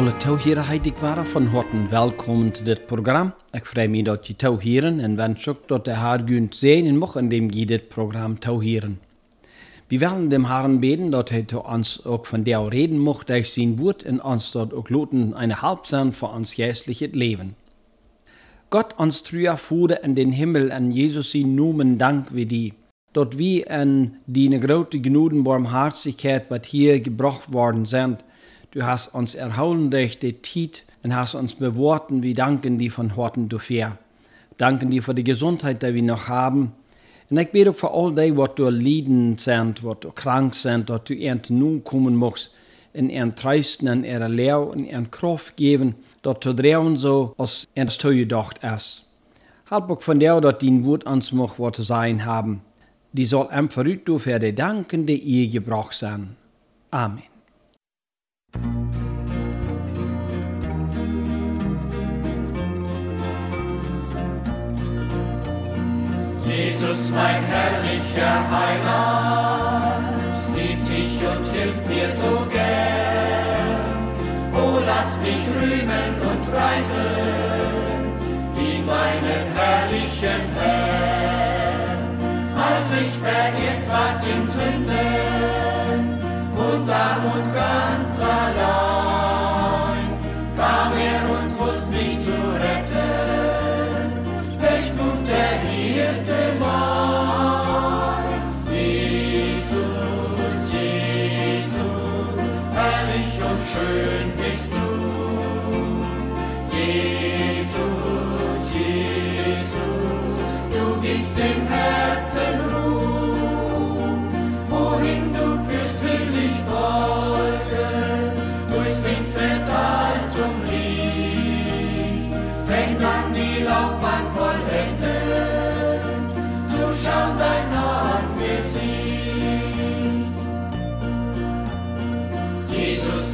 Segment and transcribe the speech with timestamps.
[0.00, 3.34] alle touwheren ik waren van harte welkom to dit programma.
[3.52, 6.98] Ik vrij me dat je touwheren en wens ook dat de Haar gunt zijn en
[6.98, 9.00] mocht indem je dit programma touwheren.
[9.86, 13.46] We willen dem Herrn beten, dat hij zu ons ook van der reden mocht durch
[13.46, 17.56] zijn woord en ons dat ook loten eine Halb zijn voor ons geestliches leven.
[18.68, 22.72] Gott ons trüer voerde in den Himmel en Jesus zijn noemen dank wie die.
[23.12, 28.18] Dat we in die grote genoegen barmherzigkeit wat hier gebracht worden zijn,
[28.72, 32.22] Du hast uns erholen durch die Zeit und hast uns beworten.
[32.22, 33.98] Wir danken dir von Horten dafür.
[34.58, 36.72] Danken dir für die Gesundheit, die wir noch haben.
[37.30, 40.88] Und ich bete auch für all die, was du leiden sind, was du krank sind,
[40.88, 42.52] dass du ihnen nun kommen musst,
[42.92, 47.66] in ihren Treisten, in ihrer Lehre, in ihren Kraft geben, dass du drehen so, als
[47.74, 49.04] es zu gedacht ist.
[49.68, 52.60] Halb auch von der, dass dein Wort uns macht, was zu sein haben.
[53.12, 53.84] Die soll einfach
[54.18, 56.36] für die Danken, die ihr gebraucht sind.
[56.90, 57.22] Amen.
[66.46, 70.18] Jesus, mein herrlicher Heiland,
[70.56, 73.30] liebt dich und hilft mir so gern.
[74.52, 77.06] Oh, lass mich rühmen und preisen,
[78.56, 82.00] wie meinen herrlichen Herrn.
[82.56, 86.20] Als ich verirrt ward in Sünden
[86.56, 88.99] und arm und ganz Jerusalem.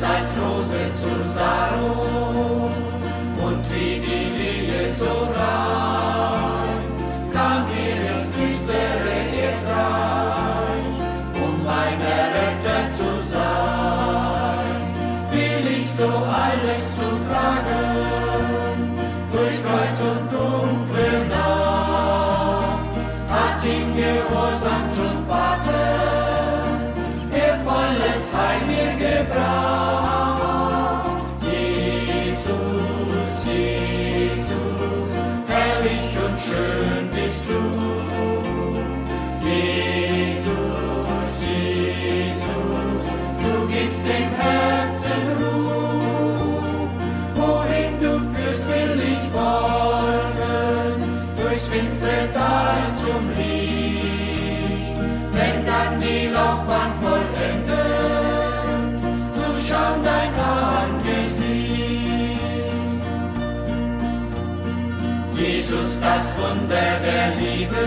[0.06, 2.70] Jesus als Rose zu Saron
[3.42, 6.80] und wie die Lilie so rein,
[7.32, 9.16] kam hier ins düstere
[9.46, 10.96] Erdreich,
[11.44, 14.80] um meine Retter zu sein.
[15.30, 17.05] Will ich so alles zu
[66.06, 67.84] das Wunder der Liebe,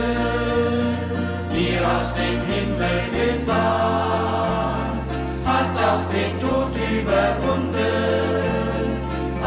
[1.53, 5.07] dir aus dem Himmel gesandt,
[5.45, 7.79] hat auch den Tod überwunden,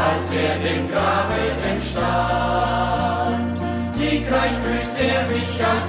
[0.07, 1.41] als er dem Grabe
[1.71, 3.53] entstand.
[3.91, 5.87] Siegreich grüßt er mich als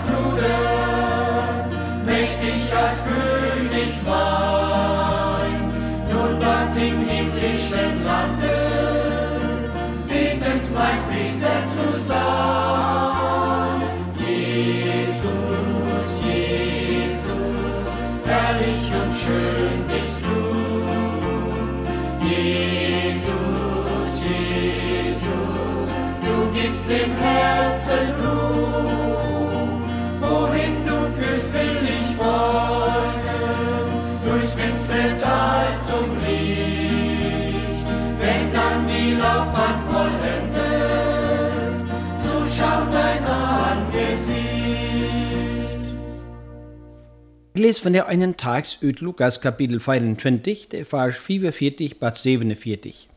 [47.56, 53.08] Ich lese von der einen Tags ut Lukas Kapitel 24, der Vers 44 bis 47.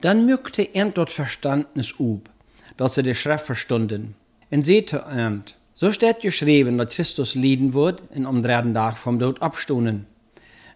[0.00, 2.30] Dann mückte er dort Verstandnis up,
[2.78, 4.14] dass sie die Schrift verstunden.
[4.50, 5.42] Und sehte er,
[5.74, 10.06] so steht geschrieben, dass Christus lieden wird und am dritten Tag vom Tod abstunden.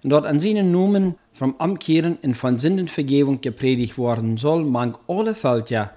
[0.03, 5.35] Und dort an seinen Namen vom Umkehren und von Sündenvergebung gepredigt worden soll, mang alle
[5.35, 5.93] Völker,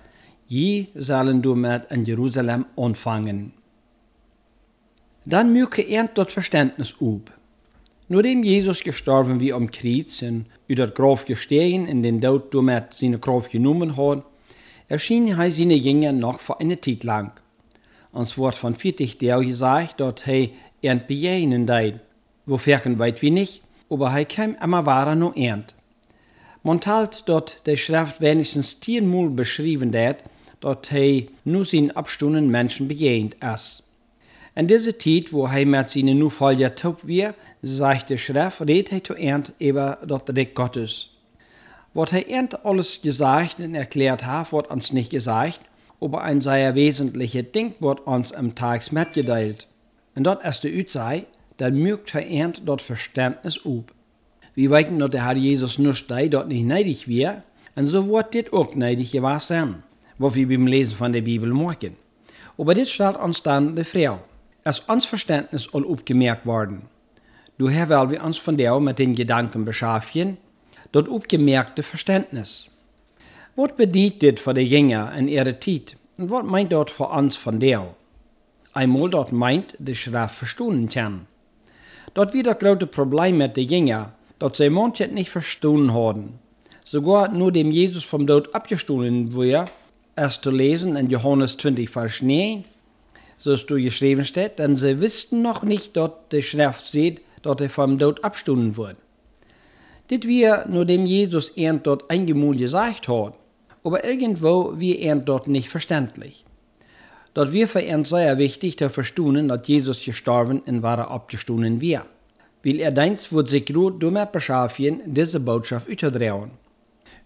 [0.47, 3.51] je sollen du mit in Jerusalem anfangen.
[5.25, 7.31] Dann mücke er dort Verständnis up.
[8.09, 13.19] Nachdem Jesus gestorben wie am Kreuz und über Grab gestehen in den Tod damit seine
[13.19, 14.23] Grab genommen hat,
[14.89, 17.31] erschien er seine Jünger noch für eine Zeit lang.
[18.11, 20.49] Uns wird von 40 Tagen gesagt, dass er
[20.81, 21.99] ernt begegnen deed.
[22.45, 25.73] Wofür weit wie nicht, aber er kam immer wahrer nur ernt.
[26.61, 30.17] Man teilt dort der Schrift wenigstens zehnmal beschrieben wird,
[30.59, 33.83] dass er nur seinen Abstunden Menschen begegnet ist.
[34.55, 37.33] In dieser Zeit, wo er mit seinen Nachfolger taub wird,
[37.63, 41.09] sagt der Schrift, redet er zu Ernt über das Recht Gottes.
[41.95, 45.61] Was er Ernt alles gesagt und erklärt hat, wird uns nicht gesagt,
[45.99, 49.65] aber ein sehr wesentliches Ding wird uns am Tag mitgeteilt.
[50.13, 51.25] Und dort ist der sei,
[51.57, 53.91] dann mögt er Ernt dort Verständnis up.
[54.53, 57.41] Wir wissen, dass der Herr Jesus nur steht, dort nicht neidig wird,
[57.75, 59.81] und so wird dit auch neidig gewesen,
[60.19, 61.95] was wir beim Lesen von der Bibel morgen.
[62.55, 64.19] Aber dit steht uns dann die Frau
[64.65, 66.83] ist ons Verständnis al opgemerkt worden.
[67.57, 70.37] Daher wollen wir uns von der mit den Gedanken beschäftigen,
[70.91, 72.69] dort aufgemerkte Verständnis.
[73.55, 77.59] Was bedeutet für die Jünger in ihrer Zeit und was meint dort für uns von
[77.59, 77.95] der?
[78.73, 81.27] Einmal dort meint, die Schrift verstehen können.
[82.15, 86.39] Dort wieder große Problem mit den Jünger, dass sie manche nicht verstanden haben.
[86.83, 89.65] Sogar nur dem Jesus vom Tod abgestohlen wurde,
[90.15, 92.65] erst zu lesen in Johannes 20, Vers 9,
[93.37, 97.61] so es du geschrieben steht, denn sie wussten noch nicht, dort die Schrift sieht, dort
[97.61, 98.97] er vom Tod abstunden wurde.
[100.09, 103.33] Dit wir nur dem Jesus er dort eingemul gesagt hat,
[103.83, 106.45] aber irgendwo wie er dort nicht verständlich.
[107.33, 112.05] Dort wir für ihn sehr wichtig zu verstehen, dass Jesus gestorben und war abgestunden wir.
[112.63, 116.51] Weil er deins wird sich gut damit beschäftigen, diese Botschaft überdrehen.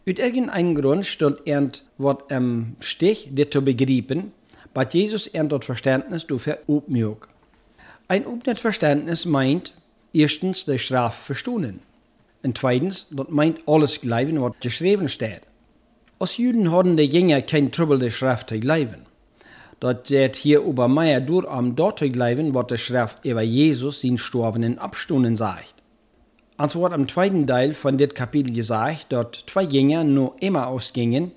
[0.08, 4.32] Aus irgendeinem Grund stund er was im Stich, das zu begreifen,
[4.78, 7.28] was Jesus ändert Verständnis dafür aufmög.
[8.08, 9.74] Ein upnet Verständnis meint,
[10.14, 11.80] erstens die Strafe verstehen.
[12.44, 15.42] Und zweitens, das meint alles glauben, was geschrieben steht.
[16.20, 19.08] Als Juden hatten die Jünger kein Trouble, die Schrift zu glauben.
[19.80, 24.02] Dat het hier über mehr durch am dort zu glauben, was die Schrift über Jesus,
[24.02, 25.74] den Storbenen, abstunden sagt.
[26.58, 31.32] Als wird am zweiten Teil von dit Kapitel gesagt, dass zwei Jünger nur immer ausgingen,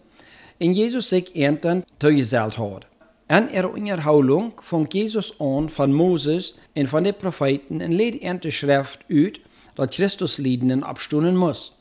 [0.58, 2.89] in Jesus sich ernten zugesellt hat.
[3.30, 8.40] En er onderhouding van Jesus aan van Moses en van de profeten en leed er
[8.40, 9.40] de schrift uit
[9.74, 11.76] dat Christus lieden abstunden muss.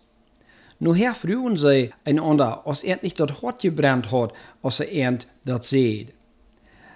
[0.78, 5.28] Nu her frugen zij einander, als er nicht dat hart gebrannt hat, als er ernt
[5.44, 6.12] dat seht.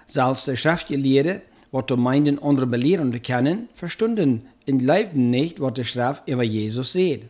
[0.06, 5.84] Zelfs de Schriftgelehrten, wat de meinden andere belehren kennen, verstunden in leibden nicht, wat de
[5.84, 7.22] Schrift über Jesus seht.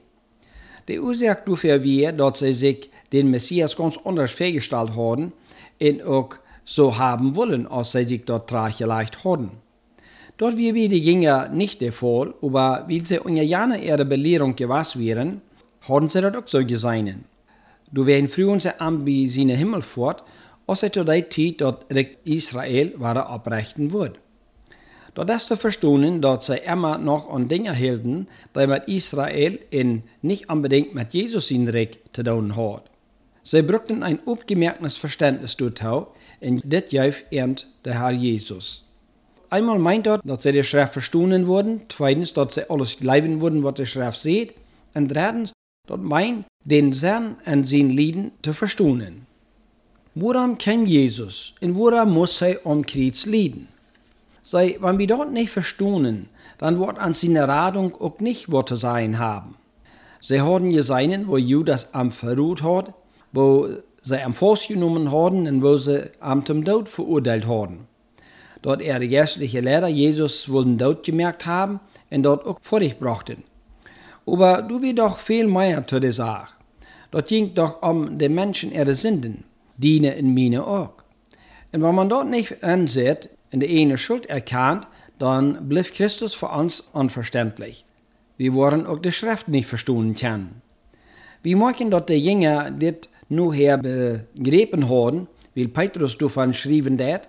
[0.84, 5.32] De Ursache dafür wir, dat sie sich den Messias ganz anders vorgestellt haben
[5.80, 9.50] und auch so haben wollen, als sie sich dort leicht haben.
[10.36, 14.56] Dort wir wie die Jünger nicht der Fall, aber weil sie unter Jana ihre Belehrung
[14.56, 15.42] gewass wären,
[15.88, 17.24] haben sie das auch so gesehen.
[17.92, 20.24] Du werden früher sie an wie seine Himmel fort,
[20.66, 21.86] als sie zu der Zeit dort
[22.24, 24.18] Israel war abbrechen wird.
[25.14, 28.26] Dort ist zu verstehen, dass sie immer noch an Dinge hielten,
[28.56, 32.90] die mit Israel in nicht unbedingt mit Jesus in Recht zu tun hat.
[33.44, 36.08] Sie brauchten ein aufgemerktes Verständnis dazu,
[36.40, 38.84] en dit juist ernt der Herr Jesus.
[39.50, 43.62] Einmal meint dort, dass sie die Schrift verstanden wurden, zweitens, dass sie alles glauben wurden,
[43.62, 44.54] was die Schrift sieht,
[44.94, 45.52] und drittens,
[45.86, 49.26] dort meint, den Sinn und sein Lieden zu verstehen.
[50.14, 53.68] Woran kam Jesus und woran muss er am Kreuz lieden?
[54.42, 59.18] Sei, wenn wir dort nicht verstehen, dann wird an seiner Radung auch nicht zu sein
[59.18, 59.56] haben.
[60.20, 62.94] Sie haben gesehen, wo Judas am verruht hat,
[63.32, 63.68] wo
[64.04, 67.88] sie am Fuß genommen haben und wo sie am zum Tod verurteilt haben.
[68.60, 71.80] Dort er die geistliche Lehrer Jesus wohl den Tod gemerkt haben
[72.10, 73.44] und dort auch vor dich brachten.
[74.26, 76.52] Aber du wirst doch viel mehr zu der Sache.
[77.10, 79.44] Dort ging doch um die Menschen ihre Sünden,
[79.76, 80.94] diene in meine auch.
[81.72, 84.86] Und wenn man dort nicht ansieht und die eine Schuld erkannt,
[85.18, 87.84] dann blieb Christus für uns unverständlich.
[88.36, 90.62] Wir wollen auch die Schrift nicht verstehen können.
[91.42, 97.28] Wir merken dort die Jünger, dit nu her begrepen haben, weil Petrus davon schrieben dat,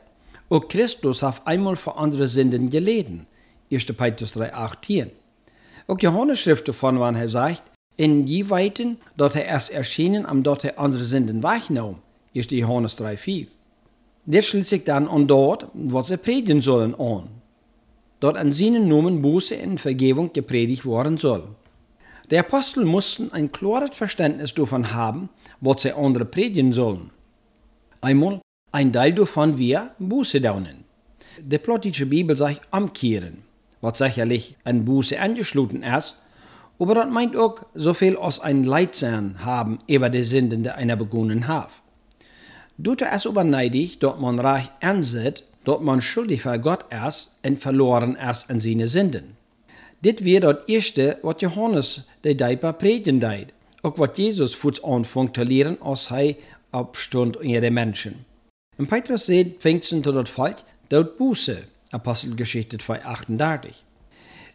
[0.50, 3.26] auch Christus hat einmal für andere Sünden geleden.
[3.72, 3.86] 1.
[3.86, 5.12] Petrus 3, 18.
[5.88, 7.64] Auch Johannes schrift davon, wann er sagt,
[7.98, 11.96] in je weiten, dat er erst erschienen, am dort er andere Sünden wegnahm.
[12.36, 12.52] 1.
[12.52, 13.48] Johannes 3, 4.
[14.26, 17.30] Das schließt sich dann an dort, was sie predigen sollen, an.
[18.20, 21.44] Dort an seinen Namen Buße in Vergebung gepredigt worden soll.
[22.32, 25.30] Die Apostel mussten ein klares Verständnis davon haben,
[25.62, 27.12] was sie andere predigen sollen.
[28.02, 30.84] Einmal, ein Teil davon wir Buße daunen.
[31.40, 33.44] Die plottische Bibel sagt umkehren.
[33.86, 36.18] was sicherlich ein Buße angeschlossen ist,
[36.80, 40.96] aber das meint auch so viel als ein Leidsein haben über die Sünden, die einer
[40.96, 41.70] begonnen hat.
[42.78, 47.60] Dort es aber neidig, dort man reich ansieht, dort man schuldig für Gott ist und
[47.60, 49.38] verloren ist an seine Sünden.
[50.04, 53.54] Dit weer das erste, was Johannes de Dijper predigen deed.
[53.86, 56.38] Ook wat Jesus aanvang te leren als hij
[56.72, 58.26] opstond in de mensen.
[58.76, 63.76] En Petrus zei, Pfingsten tot het volk, dat Buße, Apostelgeschichte 2,38.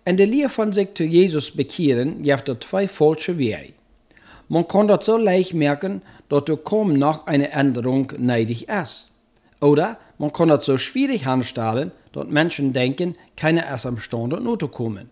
[0.02, 3.72] En de leer van zich zu Jesus bekehren, geeft er zwei falsche Wege.
[4.46, 9.10] Man kann das so leicht merken, dass er kaum noch eine Änderung neidig ist.
[9.60, 14.60] Oder man kann das so schwierig anstellen, dass Menschen denken, keiner ist am Stand und
[14.60, 15.08] zu kommen.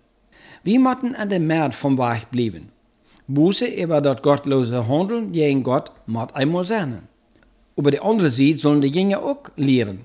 [0.65, 2.78] Wir müssen an dem Markt vom Weg bleiben.
[3.31, 7.03] Buße über das gottlose Handeln gegen Gott muss einmal sein.
[7.77, 10.01] Über die andere Seite sollen die Jünger auch lehren.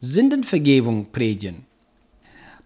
[0.00, 1.66] Sündenvergebung predigen.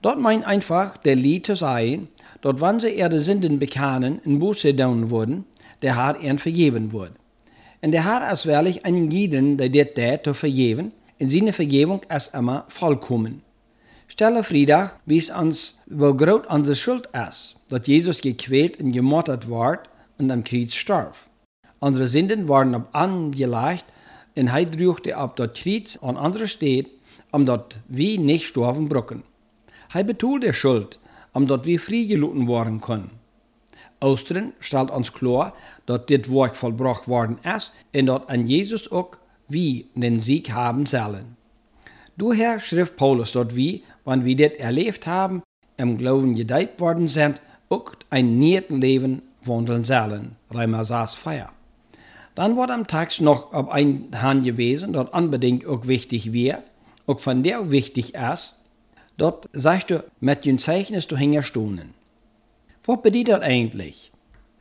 [0.03, 2.09] Dort meint einfach der Lied zu sein,
[2.43, 5.47] dort wann sie ihre Sünden bekennen und Buße tun wurden,
[5.81, 7.13] der Herr ihnen vergeben wird.
[7.81, 12.35] Und der Herr ist wirklich einen jeden, der dit zu vergeben, in seine Vergebung ist
[12.35, 13.41] immer vollkommen.
[14.09, 19.89] Stelle Freitag wies uns, wo groß unsere Schuld ist, dass Jesus gequält und gemordet ward
[20.23, 21.15] und am Kreuz starb.
[21.81, 23.85] Unsere Sünden waren angelegt
[24.37, 26.87] und er drückte auf das Kreuz an unserer Stadt,
[27.33, 29.25] um dort wir nicht sterben brücken.
[29.93, 30.99] Er betont der Schuld,
[31.33, 33.11] um dort wir freigelassen worden können.
[34.01, 35.55] Ostern stellt uns klar,
[35.87, 39.17] dass dit Werk vollbracht worden ist und dass an Jesus auch
[39.49, 41.37] wie den Sieg haben sollen.
[42.17, 45.43] Daher schrift Paulus dort wie, wann wir das erlebt haben,
[45.77, 50.37] im Glauben gedeiht worden sind, auch ein Leben wandeln sollen.
[50.51, 51.51] Reimer 6, Feier.
[52.35, 56.63] Dann wird am Text noch auf ein Hand gewesen, dort unbedingt auch wichtig wäre,
[57.07, 58.59] auch von der wichtig ist,
[59.19, 61.95] dort sagst du, mit dem Zeichnis du hänger stunden.
[62.85, 64.13] Was bedeutet das eigentlich?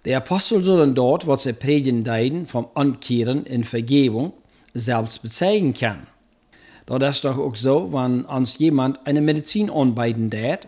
[0.05, 4.33] Der Apostel sollen dort, was sie predigen deiden, vom Ankehren in Vergebung,
[4.73, 6.07] selbst bezeigen kann.
[6.87, 10.67] Das ist doch auch so, wenn uns jemand eine Medizin anbieten tät,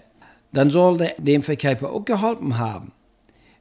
[0.54, 2.92] dann soll der dem Verkäufer auch geholfen haben.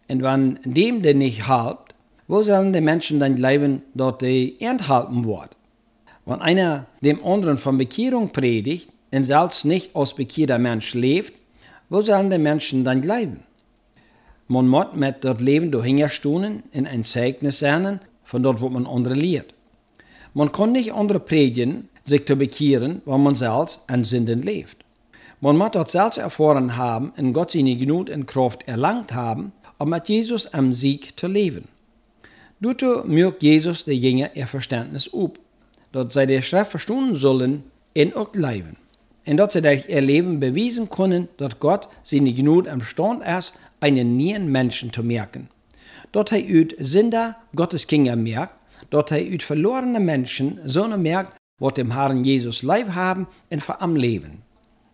[0.09, 1.95] Und wenn dem der nicht halbt,
[2.29, 5.57] wo sollen die Menschen dann leben, dort die enthalten wird?
[6.25, 11.33] Wenn einer dem anderen von Bekehrung predigt und selbst nicht als bekehrter Mensch lebt,
[11.89, 13.41] wo sollen die Menschen dann leben?
[14.49, 18.87] Man muss mit dort Leben durch Hingerstunden in ein Zeugnis sein, von dort, wo man
[18.87, 19.55] andere lehrt.
[20.35, 24.77] Man kann nicht andere predigen, sich zu bekehren, weil man selbst an Sünden lebt.
[25.41, 29.91] Man muss das selbst erfahren haben und Gott seine Gnut und Kraft erlangt haben, um
[29.91, 31.67] mit Jesus am Sieg zu leben.
[32.61, 35.41] Dazu mögt Jesus der Jünger ihr Verständnis up,
[35.91, 38.77] dass sie die Schrift verstehen sollen in auch leben.
[39.27, 43.55] Und dass sie durch ihr Leben beweisen können, dass Gott seine Gnut am Stand ist,
[43.81, 45.49] einen neuen Menschen zu merken.
[46.12, 48.55] Dort er ut Sünder Gottes Kinder merkt,
[48.91, 53.83] dort er ut verlorene Menschen so merkt, wat dem Herrn Jesus lief haben und vor
[53.83, 54.43] am Leben.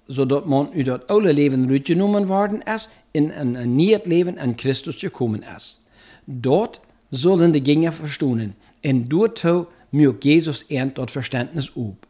[0.08, 4.96] Zodat man uit dat oude leven uitgenomen worden is in een, nieuw leven aan Christus
[4.96, 5.80] gekomen is.
[6.24, 9.44] Dort sollen die Gänger verstonen und dort
[9.90, 12.06] mögt Jesus ernt dort Verständnis up.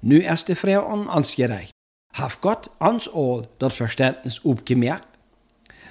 [0.00, 1.70] Nu ist die Frau an uns gerecht.
[2.12, 5.08] Hat Gott uns all dort Verständnis gemerkt?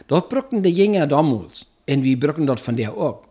[0.07, 3.23] Dort brücken die Jünger damals, und wir brücken dort von der auch,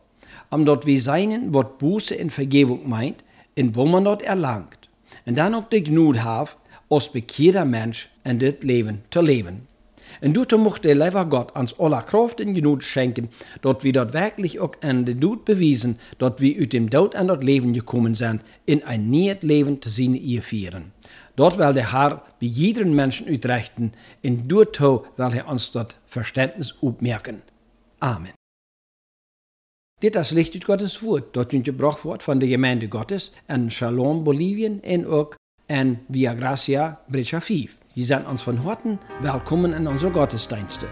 [0.51, 4.89] um dort wie seinen, was Buße in Vergebung meint, in wo man dort erlangt.
[5.27, 6.57] Und dann auch die Gnut hat,
[6.95, 9.67] als bekehrter Mensch in dit Leben zu leben.
[10.21, 13.29] Und dazu mocht der lieber Gott uns aller Kraft und Gnut schenken,
[13.63, 17.29] dort wir dort wirklich auch an der Gnut bewiesen, dort wir aus dem Tod an
[17.29, 20.93] das Leben gekommen sind, in ein neues Leben zu sehen ihr führen.
[21.37, 26.75] Dort will der Herr wie jeden Menschen utrechten, in dort will er uns dort Verständnis
[26.81, 27.43] aufmerken.
[27.99, 28.33] Amen.
[30.01, 34.83] Dit is licht Gottes woord, dat gebracht wordt van de gemeente Gottes en Shalom Bolivien
[34.83, 35.37] en ook
[35.69, 37.77] en Via Gracia Brecha 5.
[37.95, 40.87] Sie sind uns von Horten willkommen in unsere Gottesdienste.